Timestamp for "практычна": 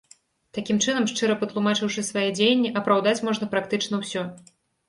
3.53-3.95